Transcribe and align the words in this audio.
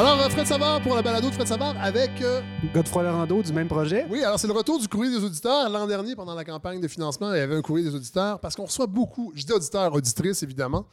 Alors, 0.00 0.18
euh, 0.18 0.30
Fred 0.30 0.46
Savard 0.46 0.80
pour 0.80 0.94
la 0.96 1.02
balado 1.02 1.28
de 1.28 1.34
Fred 1.34 1.46
Savard 1.46 1.74
avec. 1.78 2.22
euh, 2.22 2.40
Godefroy 2.72 3.02
Lorando 3.02 3.42
du 3.42 3.52
même 3.52 3.68
projet. 3.68 4.06
Oui, 4.08 4.24
alors 4.24 4.38
c'est 4.40 4.46
le 4.46 4.54
retour 4.54 4.78
du 4.80 4.88
courrier 4.88 5.12
des 5.14 5.22
auditeurs. 5.22 5.68
L'an 5.68 5.86
dernier, 5.86 6.16
pendant 6.16 6.34
la 6.34 6.42
campagne 6.42 6.80
de 6.80 6.88
financement, 6.88 7.34
il 7.34 7.36
y 7.36 7.40
avait 7.42 7.56
un 7.56 7.60
courrier 7.60 7.84
des 7.84 7.94
auditeurs 7.94 8.40
parce 8.40 8.56
qu'on 8.56 8.64
reçoit 8.64 8.86
beaucoup, 8.86 9.30
je 9.34 9.44
dis 9.44 9.52
auditeurs, 9.52 9.92
auditrices 9.92 10.42
évidemment, 10.42 10.86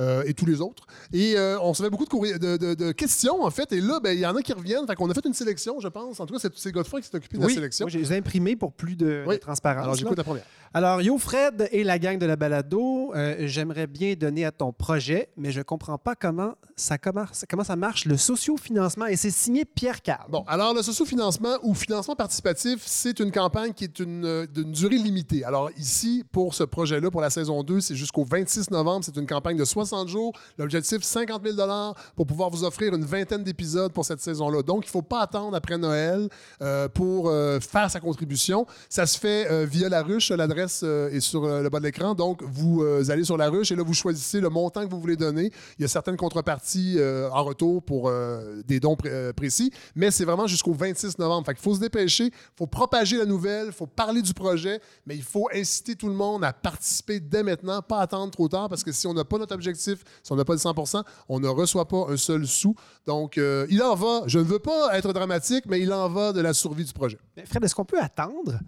euh, 0.00 0.22
et 0.24 0.32
tous 0.32 0.46
les 0.46 0.62
autres. 0.62 0.86
Et 1.12 1.34
euh, 1.36 1.58
on 1.60 1.72
recevait 1.72 1.90
beaucoup 1.90 2.06
de, 2.06 2.08
courriers, 2.08 2.38
de, 2.38 2.56
de- 2.56 2.72
de 2.72 2.92
questions 2.92 3.42
en 3.44 3.50
fait. 3.50 3.70
Et 3.74 3.82
là, 3.82 4.00
ben, 4.02 4.12
il 4.14 4.20
y 4.20 4.26
en 4.26 4.34
a 4.34 4.40
qui 4.40 4.54
reviennent. 4.54 4.86
Fait 4.86 4.94
qu'on 4.94 5.10
a 5.10 5.14
fait 5.14 5.26
une 5.26 5.34
sélection, 5.34 5.78
je 5.80 5.88
pense. 5.88 6.18
En 6.20 6.24
tout 6.24 6.32
cas, 6.38 6.48
c'est- 6.56 6.72
Godefroy 6.72 7.02
qui 7.02 7.08
s'est 7.08 7.16
occupé 7.18 7.36
de 7.36 7.42
la 7.42 7.48
Oui, 7.48 7.54
sélection. 7.54 7.84
moi, 7.84 7.90
j'ai 7.90 7.98
les 7.98 8.14
ai 8.14 8.16
imprimés 8.16 8.56
pour 8.56 8.72
plus 8.72 8.96
de, 8.96 9.24
Oui. 9.26 9.38
transparence. 9.40 9.82
alors 9.82 9.94
j'écoute 9.94 10.16
la 10.16 10.24
première. 10.24 10.44
Alors, 10.76 11.00
Yo 11.00 11.18
Fred 11.18 11.68
et 11.70 11.84
la 11.84 12.00
gang 12.00 12.18
de 12.18 12.26
la 12.26 12.34
balado, 12.34 13.12
euh, 13.14 13.46
j'aimerais 13.46 13.86
bien 13.86 14.14
donner 14.14 14.44
à 14.44 14.50
ton 14.50 14.72
projet, 14.72 15.28
mais 15.36 15.52
je 15.52 15.62
comprends 15.62 15.98
pas 15.98 16.16
comment 16.16 16.54
ça, 16.74 16.98
commence, 16.98 17.44
comment 17.48 17.62
ça 17.62 17.76
marche, 17.76 18.06
le 18.06 18.16
sociofinancement. 18.16 19.06
Et 19.06 19.14
c'est 19.14 19.30
signé 19.30 19.64
Pierre 19.64 20.02
Carl. 20.02 20.28
Bon, 20.28 20.42
alors 20.48 20.74
le 20.74 20.82
socio-financement 20.82 21.58
ou 21.62 21.74
financement 21.74 22.16
participatif, 22.16 22.82
c'est 22.86 23.20
une 23.20 23.30
campagne 23.30 23.72
qui 23.72 23.84
est 23.84 24.00
une, 24.00 24.24
euh, 24.24 24.46
d'une 24.48 24.72
durée 24.72 24.96
limitée. 24.96 25.44
Alors 25.44 25.70
ici, 25.76 26.24
pour 26.32 26.54
ce 26.54 26.64
projet-là, 26.64 27.08
pour 27.08 27.20
la 27.20 27.30
saison 27.30 27.62
2, 27.62 27.80
c'est 27.80 27.94
jusqu'au 27.94 28.24
26 28.24 28.72
novembre. 28.72 29.04
C'est 29.04 29.16
une 29.16 29.28
campagne 29.28 29.56
de 29.56 29.64
60 29.64 30.08
jours. 30.08 30.32
L'objectif, 30.58 31.04
50 31.04 31.40
000 31.46 31.56
pour 32.16 32.26
pouvoir 32.26 32.50
vous 32.50 32.64
offrir 32.64 32.96
une 32.96 33.04
vingtaine 33.04 33.44
d'épisodes 33.44 33.92
pour 33.92 34.04
cette 34.04 34.20
saison-là. 34.20 34.62
Donc, 34.62 34.86
il 34.86 34.88
ne 34.88 34.90
faut 34.90 35.02
pas 35.02 35.20
attendre 35.20 35.56
après 35.56 35.78
Noël 35.78 36.28
euh, 36.62 36.88
pour 36.88 37.30
faire 37.60 37.88
sa 37.92 38.00
contribution. 38.00 38.66
Ça 38.88 39.06
se 39.06 39.16
fait 39.16 39.64
via 39.66 39.88
la 39.88 40.02
ruche. 40.02 40.32
L'adresse 40.32 40.63
euh, 40.82 41.10
est 41.10 41.20
sur 41.20 41.44
euh, 41.44 41.62
le 41.62 41.68
bas 41.70 41.78
de 41.78 41.84
l'écran. 41.84 42.14
Donc, 42.14 42.42
vous 42.42 42.82
euh, 42.82 43.10
allez 43.10 43.24
sur 43.24 43.36
la 43.36 43.48
ruche 43.50 43.70
et 43.72 43.76
là, 43.76 43.82
vous 43.82 43.94
choisissez 43.94 44.40
le 44.40 44.48
montant 44.48 44.84
que 44.84 44.90
vous 44.90 45.00
voulez 45.00 45.16
donner. 45.16 45.50
Il 45.78 45.82
y 45.82 45.84
a 45.84 45.88
certaines 45.88 46.16
contreparties 46.16 46.98
en 47.32 47.44
retour 47.44 47.82
pour 47.82 48.10
des 48.66 48.80
dons 48.80 48.96
pré- 48.96 49.32
précis, 49.34 49.70
mais 49.94 50.10
c'est 50.10 50.24
vraiment 50.24 50.46
jusqu'au 50.46 50.72
26 50.72 51.18
novembre. 51.18 51.46
Fait 51.46 51.54
qu'il 51.54 51.62
faut 51.62 51.74
se 51.74 51.80
dépêcher, 51.80 52.24
il 52.26 52.32
faut 52.56 52.66
propager 52.66 53.16
la 53.18 53.26
nouvelle, 53.26 53.66
il 53.66 53.72
faut 53.72 53.86
parler 53.86 54.22
du 54.22 54.32
projet, 54.34 54.80
mais 55.06 55.16
il 55.16 55.22
faut 55.22 55.48
inciter 55.54 55.94
tout 55.96 56.08
le 56.08 56.14
monde 56.14 56.44
à 56.44 56.52
participer 56.52 57.20
dès 57.20 57.42
maintenant, 57.42 57.82
pas 57.82 58.00
attendre 58.00 58.30
trop 58.30 58.48
tard, 58.48 58.68
parce 58.68 58.82
que 58.84 58.92
si 58.92 59.06
on 59.06 59.14
n'a 59.14 59.24
pas 59.24 59.38
notre 59.38 59.54
objectif, 59.54 60.02
si 60.22 60.32
on 60.32 60.36
n'a 60.36 60.44
pas 60.44 60.54
le 60.54 60.58
100% 60.58 61.02
on 61.28 61.40
ne 61.40 61.48
reçoit 61.48 61.86
pas 61.88 62.06
un 62.08 62.16
seul 62.16 62.46
sou. 62.46 62.74
Donc, 63.06 63.36
il 63.36 63.82
en 63.82 63.94
va, 63.94 64.22
je 64.26 64.38
ne 64.38 64.44
veux 64.44 64.58
pas 64.58 64.96
être 64.96 65.12
dramatique, 65.12 65.64
mais 65.66 65.80
il 65.80 65.92
en 65.92 66.08
va 66.08 66.32
de 66.32 66.40
la 66.40 66.52
survie 66.54 66.84
du 66.84 66.92
projet. 66.92 67.18
Mais 67.36 67.44
Fred, 67.46 67.62
est-ce 67.64 67.74
qu'on 67.74 67.84
peut 67.84 68.00
attendre? 68.00 68.58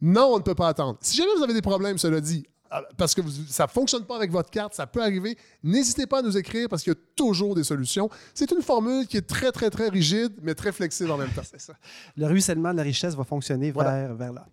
Non, 0.00 0.30
on 0.34 0.38
ne 0.38 0.42
peut 0.42 0.54
pas 0.54 0.68
attendre. 0.68 0.98
Si 1.00 1.16
jamais 1.16 1.30
vous 1.36 1.42
avez 1.42 1.54
des 1.54 1.62
problèmes, 1.62 1.96
cela 1.98 2.20
dit, 2.20 2.44
euh, 2.72 2.76
parce 2.96 3.14
que 3.14 3.20
vous- 3.20 3.30
ça 3.48 3.64
ne 3.64 3.68
fonctionne 3.70 4.04
pas 4.04 4.16
avec 4.16 4.30
votre 4.30 4.50
carte, 4.50 4.74
ça 4.74 4.86
peut 4.86 5.00
arriver, 5.02 5.38
n'hésitez 5.62 6.06
pas 6.06 6.18
à 6.18 6.22
nous 6.22 6.36
écrire 6.36 6.68
parce 6.68 6.82
qu'il 6.82 6.92
y 6.92 6.96
a 6.96 6.98
toujours 7.14 7.54
des 7.54 7.64
solutions. 7.64 8.10
C'est 8.34 8.50
une 8.50 8.60
formule 8.62 9.06
qui 9.06 9.16
est 9.16 9.26
très, 9.26 9.52
très, 9.52 9.70
très 9.70 9.88
rigide, 9.88 10.32
mais 10.42 10.54
très 10.54 10.72
flexible 10.72 11.10
en 11.10 11.16
même 11.16 11.30
temps. 11.30 11.42
C'est 11.50 11.60
ça. 11.60 11.74
Le 12.16 12.26
ruissellement 12.26 12.72
de 12.72 12.76
la 12.78 12.82
richesse 12.82 13.14
va 13.14 13.24
fonctionner 13.24 13.70
Voilà. 13.70 14.06
vers, 14.08 14.14
vers 14.14 14.32
là. 14.32 14.46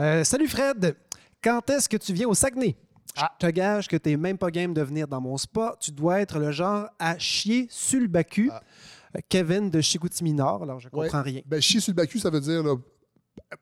Euh, 0.00 0.24
salut 0.24 0.48
Fred, 0.48 0.96
quand 1.42 1.68
est-ce 1.70 1.88
que 1.88 1.96
tu 1.96 2.12
viens 2.12 2.28
au 2.28 2.34
Saguenay? 2.34 2.76
Ah. 3.16 3.30
Je 3.40 3.46
te 3.46 3.52
gage 3.52 3.86
que 3.86 3.96
tu 3.96 4.08
n'es 4.10 4.16
même 4.16 4.36
pas 4.38 4.50
game 4.50 4.74
de 4.74 4.82
venir 4.82 5.06
dans 5.06 5.20
mon 5.20 5.36
spa. 5.38 5.76
Tu 5.80 5.92
dois 5.92 6.20
être 6.20 6.38
le 6.40 6.50
genre 6.50 6.88
à 6.98 7.16
chier 7.18 7.68
sur 7.70 8.00
le 8.00 8.08
bacu. 8.08 8.50
Ah. 8.52 8.60
Euh, 9.16 9.20
Kevin 9.28 9.70
de 9.70 9.80
Chicoutimi 9.80 10.32
Nord, 10.32 10.64
alors 10.64 10.80
je 10.80 10.88
Ouais. 10.92 11.06
comprends 11.06 11.22
rien. 11.22 11.40
Ben, 11.46 11.62
chier 11.62 11.78
sur 11.78 11.92
le 11.92 11.96
bacu, 11.96 12.18
ça 12.18 12.28
veut 12.30 12.40
dire 12.40 12.62
là, 12.64 12.74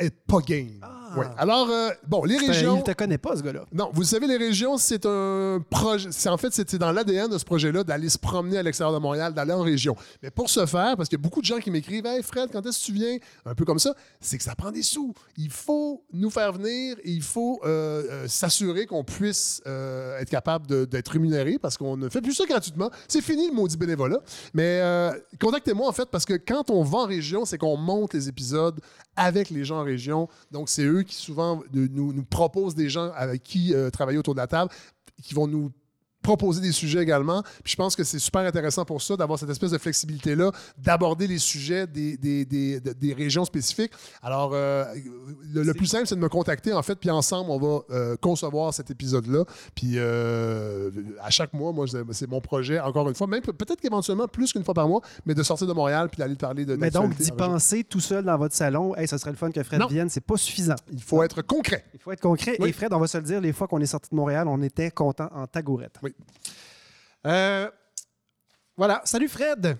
être 0.00 0.16
pas 0.26 0.40
game. 0.40 0.80
Ah. 0.82 0.95
Ouais. 1.16 1.26
Alors, 1.38 1.70
euh, 1.70 1.90
bon, 2.06 2.24
les 2.24 2.36
régions. 2.36 2.76
Il 2.76 2.82
te 2.82 2.92
connaît 2.92 3.18
pas, 3.18 3.36
ce 3.36 3.42
gars-là. 3.42 3.64
Non, 3.72 3.90
vous 3.92 4.04
savez, 4.04 4.26
les 4.26 4.36
régions, 4.36 4.76
c'est 4.76 5.06
un 5.06 5.64
projet. 5.70 6.08
En 6.26 6.36
fait, 6.36 6.52
c'est 6.52 6.76
dans 6.76 6.92
l'ADN 6.92 7.30
de 7.30 7.38
ce 7.38 7.44
projet-là 7.44 7.84
d'aller 7.84 8.08
se 8.08 8.18
promener 8.18 8.58
à 8.58 8.62
l'extérieur 8.62 8.94
de 8.94 9.02
Montréal, 9.02 9.32
d'aller 9.32 9.52
en 9.52 9.62
région. 9.62 9.96
Mais 10.22 10.30
pour 10.30 10.50
ce 10.50 10.66
faire, 10.66 10.96
parce 10.96 11.08
qu'il 11.08 11.18
y 11.18 11.20
a 11.20 11.22
beaucoup 11.22 11.40
de 11.40 11.46
gens 11.46 11.58
qui 11.58 11.70
m'écrivent, 11.70 12.06
hey 12.06 12.22
Fred, 12.22 12.50
quand 12.52 12.64
est-ce 12.66 12.80
que 12.80 12.84
tu 12.86 12.92
viens? 12.92 13.16
Un 13.44 13.54
peu 13.54 13.64
comme 13.64 13.78
ça, 13.78 13.94
c'est 14.20 14.36
que 14.36 14.44
ça 14.44 14.54
prend 14.54 14.70
des 14.70 14.82
sous. 14.82 15.14
Il 15.36 15.50
faut 15.50 16.04
nous 16.12 16.30
faire 16.30 16.52
venir 16.52 16.96
et 17.02 17.10
il 17.10 17.22
faut 17.22 17.60
euh, 17.64 18.04
euh, 18.10 18.28
s'assurer 18.28 18.86
qu'on 18.86 19.04
puisse 19.04 19.62
être 19.66 20.30
capable 20.30 20.86
d'être 20.86 21.08
rémunéré 21.08 21.58
parce 21.58 21.76
qu'on 21.76 21.96
ne 21.96 22.08
fait 22.08 22.20
plus 22.20 22.34
ça 22.34 22.44
gratuitement. 22.46 22.90
C'est 23.08 23.22
fini 23.22 23.48
le 23.48 23.54
maudit 23.54 23.76
bénévolat. 23.76 24.20
Mais 24.54 24.80
contactez-moi 25.40 25.88
en 25.88 25.92
fait 25.92 26.08
parce 26.10 26.24
que 26.24 26.34
quand 26.34 26.70
on 26.70 26.82
va 26.82 26.98
en 26.98 27.06
région, 27.06 27.44
c'est 27.44 27.58
qu'on 27.58 27.76
monte 27.76 28.14
les 28.14 28.28
épisodes 28.28 28.80
avec 29.16 29.50
les 29.50 29.64
gens 29.64 29.80
en 29.80 29.84
région. 29.84 30.28
Donc, 30.52 30.68
c'est 30.68 30.84
eux 30.84 31.02
qui 31.06 31.14
souvent 31.14 31.62
nous 31.72 32.24
proposent 32.24 32.74
des 32.74 32.88
gens 32.88 33.10
avec 33.14 33.42
qui 33.42 33.74
euh, 33.74 33.90
travailler 33.90 34.18
autour 34.18 34.34
de 34.34 34.40
la 34.40 34.46
table, 34.46 34.70
qui 35.22 35.34
vont 35.34 35.46
nous 35.46 35.72
proposer 36.26 36.60
des 36.60 36.72
sujets 36.72 37.00
également. 37.02 37.42
Puis 37.62 37.72
je 37.72 37.76
pense 37.76 37.94
que 37.94 38.02
c'est 38.04 38.18
super 38.18 38.42
intéressant 38.42 38.84
pour 38.84 39.00
ça, 39.00 39.16
d'avoir 39.16 39.38
cette 39.38 39.48
espèce 39.50 39.70
de 39.70 39.78
flexibilité-là, 39.78 40.50
d'aborder 40.76 41.26
les 41.28 41.38
sujets 41.38 41.86
des, 41.86 42.16
des, 42.16 42.44
des- 42.44 42.80
de- 42.80 42.92
des 42.92 43.12
régions 43.14 43.44
spécifiques. 43.44 43.92
Alors, 44.22 44.50
euh, 44.54 44.84
le, 45.54 45.62
le 45.62 45.74
plus 45.74 45.86
simple, 45.86 46.06
c'est 46.08 46.16
de 46.16 46.20
me 46.20 46.28
contacter, 46.28 46.72
en 46.72 46.82
fait, 46.82 46.96
puis 46.96 47.10
ensemble, 47.10 47.50
on 47.50 47.58
va 47.58 47.80
euh, 47.90 48.16
concevoir 48.20 48.74
cet 48.74 48.90
épisode-là. 48.90 49.44
Puis 49.76 49.92
euh, 49.96 50.90
à 51.22 51.30
chaque 51.30 51.52
mois, 51.52 51.72
moi, 51.72 51.86
c'est 52.10 52.28
mon 52.28 52.40
projet, 52.40 52.80
encore 52.80 53.08
une 53.08 53.14
fois, 53.14 53.26
même 53.28 53.42
pe- 53.42 53.52
peut-être 53.52 53.80
qu'éventuellement 53.80 54.26
plus 54.28 54.52
qu'une 54.52 54.64
fois 54.64 54.74
par 54.74 54.88
mois, 54.88 55.00
mais 55.26 55.34
de 55.34 55.42
sortir 55.44 55.66
de 55.68 55.72
Montréal 55.72 56.08
puis 56.10 56.18
d'aller 56.18 56.34
parler 56.34 56.64
de 56.64 56.74
Mais 56.76 56.90
donc, 56.90 57.16
d'y 57.16 57.30
penser 57.30 57.84
tout 57.84 58.00
seul 58.00 58.24
dans 58.24 58.36
votre 58.36 58.54
salon, 58.54 58.96
hey, 58.96 59.06
ça 59.06 59.18
serait 59.18 59.30
le 59.30 59.36
fun 59.36 59.50
que 59.52 59.62
Fred 59.62 59.80
Non. 59.80 59.86
vienne, 59.86 60.08
c'est 60.08 60.20
pas 60.24 60.36
suffisant. 60.36 60.74
Il 60.92 61.02
faut 61.02 61.22
être 61.22 61.42
concret. 61.42 61.84
Il 61.94 62.00
faut 62.00 62.10
être 62.12 62.20
concret. 62.20 62.56
Oui. 62.58 62.70
Et 62.70 62.72
Fred, 62.72 62.92
on 62.92 62.98
va 62.98 63.06
se 63.06 63.16
le 63.18 63.24
dire, 63.24 63.40
les 63.40 63.52
fois 63.52 63.68
qu'on 63.68 63.80
est 63.80 63.86
sorti 63.86 64.10
de 64.10 64.16
Montréal, 64.16 64.48
on 64.48 64.60
était 64.62 64.90
content 64.90 65.28
en 65.34 65.46
tagourette. 65.46 65.96
Oui. 66.02 66.14
Euh, 67.26 67.70
voilà. 68.76 69.02
Salut 69.04 69.28
Fred. 69.28 69.76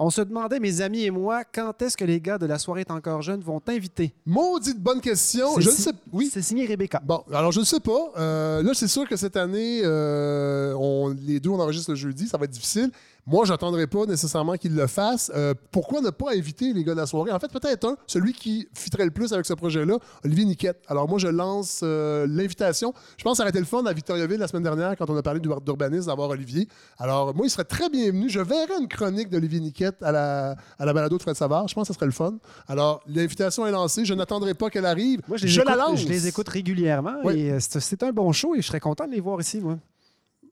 On 0.00 0.10
se 0.10 0.20
demandait, 0.20 0.60
mes 0.60 0.80
amis 0.80 1.02
et 1.02 1.10
moi, 1.10 1.42
quand 1.44 1.82
est-ce 1.82 1.96
que 1.96 2.04
les 2.04 2.20
gars 2.20 2.38
de 2.38 2.46
la 2.46 2.60
soirée 2.60 2.82
est 2.82 2.90
encore 2.92 3.20
jeune 3.20 3.40
vont 3.40 3.58
t'inviter? 3.58 4.14
Maudite 4.26 4.78
bonne 4.80 5.00
question. 5.00 5.58
Je 5.58 5.68
ne 5.68 5.74
si- 5.74 5.82
sais 5.82 5.90
Oui. 6.12 6.30
C'est 6.32 6.40
signé 6.42 6.66
Rebecca. 6.66 7.02
Bon, 7.04 7.24
alors 7.32 7.50
je 7.50 7.58
ne 7.58 7.64
sais 7.64 7.80
pas. 7.80 8.12
Euh, 8.16 8.62
là, 8.62 8.70
c'est 8.74 8.86
sûr 8.86 9.08
que 9.08 9.16
cette 9.16 9.36
année, 9.36 9.80
euh, 9.82 10.72
on, 10.78 11.08
les 11.26 11.40
deux, 11.40 11.50
on 11.50 11.58
enregistre 11.58 11.90
le 11.90 11.96
jeudi. 11.96 12.28
Ça 12.28 12.38
va 12.38 12.44
être 12.44 12.52
difficile. 12.52 12.92
Moi, 13.26 13.44
je 13.44 13.52
n'attendrai 13.52 13.86
pas 13.88 14.06
nécessairement 14.06 14.54
qu'ils 14.54 14.74
le 14.74 14.86
fassent. 14.86 15.30
Euh, 15.34 15.52
pourquoi 15.72 16.00
ne 16.00 16.08
pas 16.10 16.32
inviter 16.32 16.72
les 16.72 16.82
gars 16.84 16.92
de 16.94 17.00
la 17.00 17.06
soirée? 17.06 17.30
En 17.32 17.38
fait, 17.38 17.50
peut-être 17.52 17.84
un, 17.86 17.96
celui 18.06 18.32
qui 18.32 18.66
fitterait 18.72 19.04
le 19.04 19.10
plus 19.10 19.32
avec 19.34 19.44
ce 19.46 19.52
projet-là, 19.52 19.98
Olivier 20.24 20.44
Niquette. 20.46 20.82
Alors 20.86 21.08
moi, 21.08 21.18
je 21.18 21.26
lance 21.28 21.82
l'invitation. 21.82 22.94
Je 23.16 23.24
pense 23.24 23.32
que 23.32 23.36
ça 23.38 23.42
aurait 23.42 23.50
été 23.50 23.58
le 23.58 23.64
fun 23.66 23.84
à 23.84 23.92
Victoriaville 23.92 24.38
la 24.38 24.48
semaine 24.48 24.62
dernière 24.62 24.96
quand 24.96 25.10
on 25.10 25.16
a 25.16 25.22
parlé 25.22 25.40
d'ur- 25.40 25.60
d'urbanisme 25.60 26.06
d'avoir 26.06 26.30
Olivier. 26.30 26.68
Alors 26.98 27.34
moi, 27.34 27.44
il 27.46 27.50
serait 27.50 27.64
très 27.64 27.90
bienvenu. 27.90 28.30
Je 28.30 28.40
verrais 28.40 28.78
une 28.80 28.88
chronique 28.88 29.28
d'Olivier 29.28 29.60
Niquette 29.60 29.87
à 30.02 30.12
la, 30.12 30.56
à 30.78 30.84
la 30.84 30.92
balado 30.92 31.16
de 31.16 31.22
Fred 31.22 31.34
Savard. 31.36 31.68
Je 31.68 31.74
pense 31.74 31.88
que 31.88 31.94
ça 31.94 31.98
serait 31.98 32.06
le 32.06 32.12
fun. 32.12 32.34
Alors, 32.68 33.02
l'invitation 33.06 33.66
est 33.66 33.70
lancée. 33.70 34.04
Je 34.04 34.14
n'attendrai 34.14 34.54
pas 34.54 34.70
qu'elle 34.70 34.86
arrive. 34.86 35.20
Moi, 35.28 35.36
je 35.36 35.44
les, 35.44 35.48
je 35.50 35.60
écoute, 35.60 35.70
la 35.70 35.76
lance. 35.76 36.00
je 36.00 36.08
les 36.08 36.26
écoute 36.28 36.48
régulièrement 36.48 37.14
Oui. 37.24 37.40
et 37.40 37.52
euh, 37.52 37.58
c'est 37.60 37.80
c'est 37.80 38.02
un 38.02 38.10
bon 38.12 38.30
show 38.32 38.54
et 38.54 38.62
je 38.62 38.66
serais 38.66 38.80
content 38.80 39.06
de 39.06 39.12
les 39.12 39.20
voir 39.20 39.40
ici, 39.40 39.60
moi. 39.60 39.78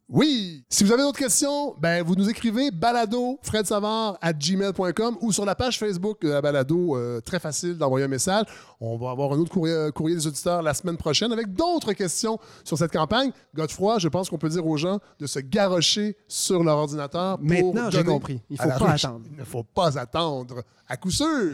Oui. 0.09 0.65
Si 0.71 0.85
vous 0.85 0.93
avez 0.93 1.03
d'autres 1.03 1.19
questions, 1.19 1.75
ben, 1.81 2.05
vous 2.05 2.15
nous 2.15 2.31
écrivez 2.31 2.71
balado 2.71 3.41
Fred 3.43 3.67
Savard 3.67 4.17
à 4.21 4.33
gmail.com 4.33 5.17
ou 5.21 5.33
sur 5.33 5.45
la 5.45 5.57
page 5.57 5.79
Facebook 5.79 6.23
de 6.23 6.29
la 6.29 6.41
balado. 6.41 6.97
euh, 6.97 7.21
très 7.21 7.41
facile 7.41 7.77
d'envoyer 7.77 8.05
un 8.05 8.09
message. 8.09 8.45
On 8.81 8.97
va 8.97 9.11
avoir 9.11 9.33
un 9.33 9.39
autre 9.39 9.51
courrier, 9.51 9.75
euh, 9.75 9.91
courrier 9.91 10.15
des 10.15 10.27
auditeurs 10.27 10.63
la 10.63 10.75
semaine 10.75 10.97
prochaine 10.97 11.33
avec 11.33 11.53
d'autres 11.53 11.93
questions 11.93 12.39
sur 12.63 12.79
cette 12.79 12.93
campagne. 12.93 13.33
Godefroy, 13.55 13.99
je 13.99 14.07
pense 14.09 14.31
qu'on 14.31 14.39
peut 14.39 14.49
dire 14.49 14.65
aux 14.65 14.77
gens 14.77 15.01
de 15.19 15.27
se 15.27 15.41
garrocher 15.41 16.17
sur 16.29 16.63
leur 16.63 16.77
ordinateur. 16.79 17.39
pour 17.39 17.75
Maintenant, 17.75 17.91
j'ai 17.91 18.05
compris. 18.05 18.41
Il 18.49 18.61
à 18.61 18.65
faut 18.65 18.79
pas 18.85 18.93
ruche. 18.93 19.05
attendre. 19.05 19.25
Il 19.33 19.37
ne 19.39 19.45
faut 19.45 19.65
pas 19.65 19.99
attendre. 19.99 20.63
À 20.89 20.97
coup 20.97 21.11
sûr. 21.11 21.53